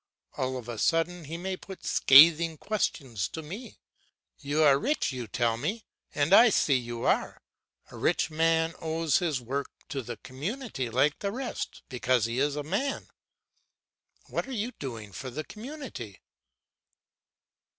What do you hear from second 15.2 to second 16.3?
the community?"